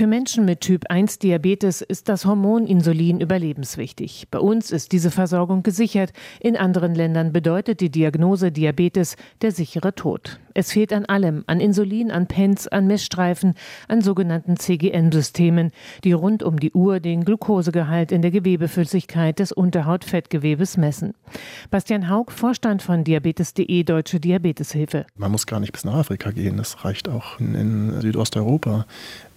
Für 0.00 0.06
Menschen 0.06 0.46
mit 0.46 0.62
Typ 0.62 0.86
1 0.88 1.18
Diabetes 1.18 1.82
ist 1.82 2.08
das 2.08 2.24
Hormon 2.24 2.66
Insulin 2.66 3.20
überlebenswichtig. 3.20 4.28
Bei 4.30 4.38
uns 4.38 4.70
ist 4.70 4.92
diese 4.92 5.10
Versorgung 5.10 5.62
gesichert. 5.62 6.14
In 6.40 6.56
anderen 6.56 6.94
Ländern 6.94 7.34
bedeutet 7.34 7.82
die 7.82 7.90
Diagnose 7.90 8.50
Diabetes 8.50 9.16
der 9.42 9.52
sichere 9.52 9.94
Tod. 9.94 10.40
Es 10.60 10.72
fehlt 10.72 10.92
an 10.92 11.06
allem, 11.06 11.42
an 11.46 11.58
Insulin, 11.58 12.10
an 12.10 12.26
Pens, 12.26 12.68
an 12.68 12.86
Messstreifen, 12.86 13.54
an 13.88 14.02
sogenannten 14.02 14.58
CGM-Systemen, 14.58 15.70
die 16.04 16.12
rund 16.12 16.42
um 16.42 16.60
die 16.60 16.72
Uhr 16.72 17.00
den 17.00 17.24
Glukosegehalt 17.24 18.12
in 18.12 18.20
der 18.20 18.30
Gewebeflüssigkeit 18.30 19.38
des 19.38 19.52
Unterhautfettgewebes 19.52 20.76
messen. 20.76 21.14
Bastian 21.70 22.10
Haug, 22.10 22.30
Vorstand 22.30 22.82
von 22.82 23.04
Diabetes.de 23.04 23.84
Deutsche 23.84 24.20
Diabeteshilfe. 24.20 25.06
Man 25.16 25.32
muss 25.32 25.46
gar 25.46 25.60
nicht 25.60 25.72
bis 25.72 25.86
nach 25.86 25.94
Afrika 25.94 26.30
gehen, 26.30 26.58
das 26.58 26.84
reicht 26.84 27.08
auch 27.08 27.40
in, 27.40 27.98
Südosteuropa 28.02 28.84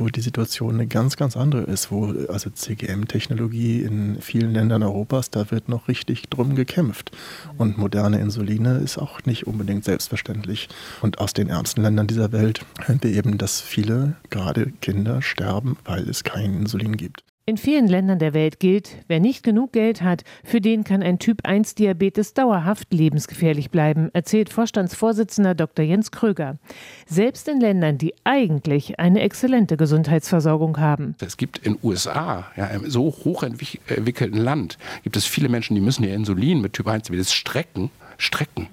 wo 0.00 0.08
die 0.08 0.20
Situation 0.20 0.74
eine 0.74 0.86
ganz, 0.86 1.16
ganz 1.16 1.36
andere 1.36 1.62
ist, 1.62 1.90
wo 1.90 2.12
also 2.28 2.50
CGM-Technologie 2.50 3.82
in 3.82 4.20
vielen 4.20 4.52
Ländern 4.52 4.82
Europas, 4.82 5.30
da 5.30 5.50
wird 5.50 5.68
noch 5.68 5.88
richtig 5.88 6.28
drum 6.28 6.54
gekämpft. 6.54 7.10
Und 7.58 7.78
moderne 7.78 8.20
Insuline 8.20 8.78
ist 8.78 8.98
auch 8.98 9.24
nicht 9.24 9.46
unbedingt 9.46 9.84
selbstverständlich. 9.84 10.68
Und 11.06 11.20
aus 11.20 11.32
den 11.32 11.48
ärmsten 11.48 11.84
Ländern 11.84 12.08
dieser 12.08 12.32
Welt 12.32 12.66
hören 12.84 12.98
wir 13.00 13.12
eben, 13.12 13.38
dass 13.38 13.60
viele, 13.60 14.16
gerade 14.28 14.72
Kinder, 14.82 15.22
sterben, 15.22 15.76
weil 15.84 16.08
es 16.08 16.24
kein 16.24 16.52
Insulin 16.52 16.96
gibt. 16.96 17.22
In 17.48 17.58
vielen 17.58 17.86
Ländern 17.86 18.18
der 18.18 18.34
Welt 18.34 18.58
gilt, 18.58 18.90
wer 19.06 19.20
nicht 19.20 19.44
genug 19.44 19.72
Geld 19.72 20.02
hat, 20.02 20.24
für 20.42 20.60
den 20.60 20.82
kann 20.82 21.04
ein 21.04 21.20
Typ-1-Diabetes 21.20 22.34
dauerhaft 22.34 22.92
lebensgefährlich 22.92 23.70
bleiben, 23.70 24.10
erzählt 24.14 24.48
Vorstandsvorsitzender 24.48 25.54
Dr. 25.54 25.84
Jens 25.84 26.10
Kröger. 26.10 26.58
Selbst 27.06 27.46
in 27.46 27.60
Ländern, 27.60 27.98
die 27.98 28.12
eigentlich 28.24 28.98
eine 28.98 29.20
exzellente 29.20 29.76
Gesundheitsversorgung 29.76 30.78
haben. 30.78 31.14
Es 31.20 31.36
gibt 31.36 31.58
in 31.58 31.78
USA, 31.84 32.46
ja, 32.56 32.64
einem 32.64 32.90
so 32.90 33.04
hochentwickelten 33.04 34.40
Land, 34.40 34.76
gibt 35.04 35.16
es 35.16 35.24
viele 35.24 35.48
Menschen, 35.48 35.76
die 35.76 35.80
müssen 35.80 36.02
ihr 36.02 36.16
Insulin 36.16 36.60
mit 36.60 36.72
Typ-1-Diabetes 36.72 37.32
strecken, 37.32 37.92
strecken 38.18 38.66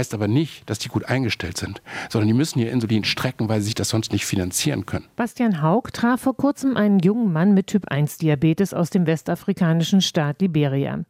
heißt 0.00 0.14
aber 0.14 0.28
nicht, 0.28 0.68
dass 0.68 0.78
die 0.78 0.88
gut 0.88 1.04
eingestellt 1.04 1.58
sind, 1.58 1.82
sondern 2.08 2.26
die 2.26 2.34
müssen 2.34 2.58
ihr 2.58 2.72
Insulin 2.72 3.04
strecken, 3.04 3.48
weil 3.48 3.60
sie 3.60 3.66
sich 3.66 3.74
das 3.74 3.90
sonst 3.90 4.12
nicht 4.12 4.24
finanzieren 4.24 4.86
können. 4.86 5.04
Bastian 5.14 5.62
Haug 5.62 5.92
traf 5.92 6.22
vor 6.22 6.36
kurzem 6.36 6.76
einen 6.76 6.98
jungen 7.00 7.32
Mann 7.32 7.52
mit 7.52 7.66
Typ-1-Diabetes 7.66 8.72
aus 8.72 8.88
dem 8.88 9.06
westafrikanischen 9.06 10.00
Staat 10.00 10.40
Liberia. 10.40 11.00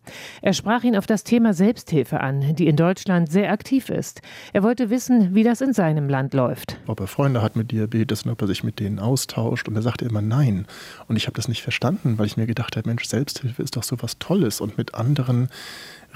Er 0.42 0.52
sprach 0.52 0.82
ihn 0.82 0.96
auf 0.96 1.06
das 1.06 1.22
Thema 1.22 1.54
Selbsthilfe 1.54 2.20
an, 2.20 2.56
die 2.56 2.66
in 2.66 2.74
Deutschland 2.74 3.30
sehr 3.30 3.52
aktiv 3.52 3.90
ist. 3.90 4.22
Er 4.52 4.64
wollte 4.64 4.90
wissen, 4.90 5.34
wie 5.36 5.44
das 5.44 5.60
in 5.60 5.72
seinem 5.72 6.08
Land 6.08 6.34
läuft. 6.34 6.78
Ob 6.88 6.98
er 6.98 7.06
Freunde 7.06 7.42
hat 7.42 7.54
mit 7.54 7.70
Diabetes 7.70 8.24
und 8.24 8.32
ob 8.32 8.40
er 8.42 8.48
sich 8.48 8.64
mit 8.64 8.80
denen 8.80 8.98
austauscht. 8.98 9.68
Und 9.68 9.76
er 9.76 9.82
sagte 9.82 10.04
immer 10.04 10.22
nein. 10.22 10.66
Und 11.06 11.14
ich 11.14 11.26
habe 11.26 11.36
das 11.36 11.46
nicht 11.46 11.62
verstanden, 11.62 12.18
weil 12.18 12.26
ich 12.26 12.36
mir 12.36 12.46
gedacht 12.46 12.76
habe, 12.76 12.88
Mensch, 12.88 13.04
Selbsthilfe 13.04 13.62
ist 13.62 13.76
doch 13.76 13.84
so 13.84 13.96
was 14.00 14.18
Tolles 14.18 14.60
und 14.60 14.76
mit 14.76 14.94
anderen 14.96 15.48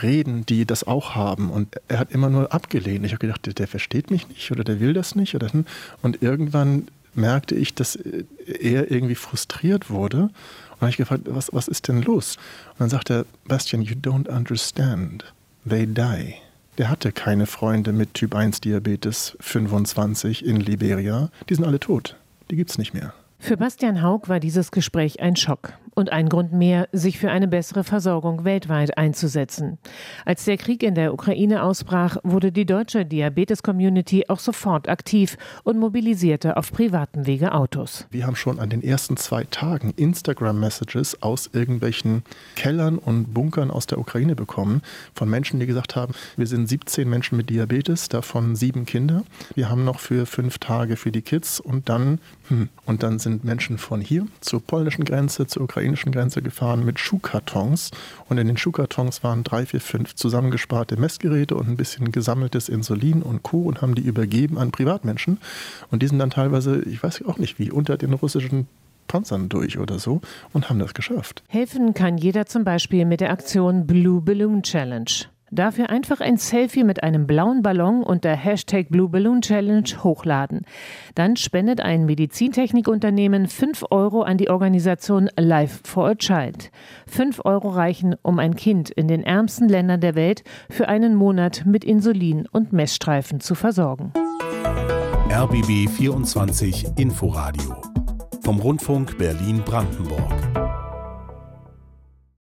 reden, 0.02 0.46
die 0.46 0.64
das 0.64 0.84
auch 0.84 1.14
haben. 1.14 1.50
Und 1.50 1.76
er 1.88 1.98
hat 1.98 2.10
immer 2.12 2.30
nur 2.30 2.52
abgelehnt. 2.52 3.04
Ich 3.04 3.12
habe 3.12 3.20
gedacht, 3.20 3.46
der, 3.46 3.54
der, 3.54 3.68
versteht 3.68 4.10
mich 4.10 4.28
nicht 4.28 4.50
oder 4.50 4.64
der 4.64 4.80
will 4.80 4.92
das 4.92 5.14
nicht. 5.14 5.34
Oder, 5.34 5.52
hm. 5.52 5.66
und 6.02 6.22
irgendwann 6.22 6.88
merkte 7.14 7.54
ich, 7.54 7.74
dass 7.74 7.96
er 7.96 8.90
irgendwie 8.90 9.14
frustriert 9.14 9.90
wurde. 9.90 10.30
Und 10.72 10.80
habe 10.80 10.90
ich 10.90 10.96
gefragt, 10.96 11.22
was, 11.26 11.52
was 11.52 11.68
ist 11.68 11.88
denn 11.88 12.02
los? 12.02 12.36
Und 12.72 12.80
dann 12.80 12.90
sagt 12.90 13.10
er, 13.10 13.24
Bastian, 13.46 13.82
you 13.82 13.94
don't 13.94 14.28
understand. 14.28 15.32
They 15.68 15.86
die. 15.86 16.34
Der 16.76 16.90
hatte 16.90 17.12
keine 17.12 17.46
Freunde 17.46 17.92
mit 17.92 18.14
Typ 18.14 18.34
1 18.34 18.60
Diabetes 18.60 19.36
25 19.40 20.44
in 20.44 20.56
Liberia. 20.56 21.30
Die 21.48 21.54
sind 21.54 21.64
alle 21.64 21.78
tot. 21.78 22.16
Die 22.50 22.56
gibt 22.56 22.70
es 22.70 22.78
nicht 22.78 22.94
mehr. 22.94 23.14
Für 23.44 23.58
Bastian 23.58 24.00
Haug 24.00 24.30
war 24.30 24.40
dieses 24.40 24.70
Gespräch 24.70 25.20
ein 25.20 25.36
Schock 25.36 25.74
und 25.94 26.10
ein 26.10 26.28
Grund 26.28 26.52
mehr, 26.52 26.88
sich 26.92 27.18
für 27.18 27.30
eine 27.30 27.48
bessere 27.48 27.84
Versorgung 27.84 28.44
weltweit 28.44 28.98
einzusetzen. 28.98 29.78
Als 30.24 30.44
der 30.44 30.56
Krieg 30.56 30.82
in 30.82 30.94
der 30.94 31.12
Ukraine 31.12 31.62
ausbrach, 31.62 32.16
wurde 32.22 32.52
die 32.52 32.66
deutsche 32.66 33.04
Diabetes-Community 33.04 34.24
auch 34.28 34.38
sofort 34.38 34.88
aktiv 34.88 35.36
und 35.62 35.78
mobilisierte 35.78 36.56
auf 36.56 36.72
privatem 36.72 37.26
Wege 37.26 37.52
Autos. 37.52 38.06
Wir 38.10 38.26
haben 38.26 38.34
schon 38.36 38.58
an 38.58 38.70
den 38.70 38.82
ersten 38.82 39.16
zwei 39.16 39.44
Tagen 39.44 39.92
Instagram-Messages 39.96 41.22
aus 41.22 41.50
irgendwelchen 41.52 42.22
Kellern 42.56 42.98
und 42.98 43.34
Bunkern 43.34 43.70
aus 43.70 43.86
der 43.86 43.98
Ukraine 43.98 44.34
bekommen 44.34 44.82
von 45.14 45.28
Menschen, 45.28 45.60
die 45.60 45.66
gesagt 45.66 45.96
haben, 45.96 46.14
wir 46.36 46.46
sind 46.46 46.68
17 46.68 47.08
Menschen 47.08 47.36
mit 47.36 47.50
Diabetes, 47.50 48.08
davon 48.08 48.56
sieben 48.56 48.86
Kinder. 48.86 49.22
Wir 49.54 49.70
haben 49.70 49.84
noch 49.84 50.00
für 50.00 50.26
fünf 50.26 50.58
Tage 50.58 50.96
für 50.96 51.12
die 51.12 51.22
Kids 51.22 51.60
und 51.60 51.88
dann, 51.88 52.18
hm, 52.48 52.68
und 52.84 53.02
dann 53.02 53.18
sind 53.34 53.44
Menschen 53.44 53.78
von 53.78 54.00
hier 54.00 54.26
zur 54.40 54.60
polnischen 54.60 55.04
Grenze, 55.04 55.48
zur 55.48 55.64
ukrainischen 55.64 56.12
Grenze 56.12 56.40
gefahren 56.40 56.84
mit 56.84 57.00
Schuhkartons. 57.00 57.90
Und 58.28 58.38
in 58.38 58.46
den 58.46 58.56
Schuhkartons 58.56 59.24
waren 59.24 59.42
drei, 59.42 59.66
vier, 59.66 59.80
fünf 59.80 60.14
zusammengesparte 60.14 60.96
Messgeräte 60.96 61.56
und 61.56 61.68
ein 61.68 61.76
bisschen 61.76 62.12
gesammeltes 62.12 62.68
Insulin 62.68 63.22
und 63.22 63.42
Co. 63.42 63.62
und 63.62 63.82
haben 63.82 63.96
die 63.96 64.02
übergeben 64.02 64.56
an 64.56 64.70
Privatmenschen. 64.70 65.38
Und 65.90 66.02
die 66.02 66.06
sind 66.06 66.20
dann 66.20 66.30
teilweise, 66.30 66.82
ich 66.82 67.02
weiß 67.02 67.24
auch 67.26 67.38
nicht 67.38 67.58
wie, 67.58 67.72
unter 67.72 67.96
den 67.96 68.12
russischen 68.12 68.68
Panzern 69.08 69.48
durch 69.48 69.78
oder 69.78 69.98
so 69.98 70.20
und 70.52 70.70
haben 70.70 70.78
das 70.78 70.94
geschafft. 70.94 71.42
Helfen 71.48 71.92
kann 71.92 72.16
jeder 72.16 72.46
zum 72.46 72.62
Beispiel 72.62 73.04
mit 73.04 73.20
der 73.20 73.30
Aktion 73.30 73.86
Blue 73.86 74.20
Balloon 74.20 74.62
Challenge. 74.62 75.10
Dafür 75.54 75.88
einfach 75.88 76.20
ein 76.20 76.36
Selfie 76.36 76.82
mit 76.82 77.04
einem 77.04 77.28
blauen 77.28 77.62
Ballon 77.62 78.02
unter 78.02 78.34
Hashtag 78.34 78.88
Blue 78.88 79.08
Balloon 79.08 79.40
Challenge 79.40 79.88
hochladen. 80.02 80.62
Dann 81.14 81.36
spendet 81.36 81.80
ein 81.80 82.06
Medizintechnikunternehmen 82.06 83.46
5 83.46 83.84
Euro 83.90 84.22
an 84.22 84.36
die 84.36 84.50
Organisation 84.50 85.30
Life 85.38 85.80
for 85.84 86.08
a 86.08 86.16
Child. 86.16 86.72
5 87.06 87.42
Euro 87.44 87.68
reichen, 87.68 88.16
um 88.22 88.40
ein 88.40 88.56
Kind 88.56 88.90
in 88.90 89.06
den 89.06 89.22
ärmsten 89.22 89.68
Ländern 89.68 90.00
der 90.00 90.16
Welt 90.16 90.42
für 90.70 90.88
einen 90.88 91.14
Monat 91.14 91.62
mit 91.64 91.84
Insulin 91.84 92.48
und 92.50 92.72
Messstreifen 92.72 93.38
zu 93.38 93.54
versorgen. 93.54 94.12
RBB 95.30 95.88
24 95.88 96.86
Inforadio 96.96 97.76
vom 98.42 98.58
Rundfunk 98.58 99.16
Berlin-Brandenburg. 99.18 100.63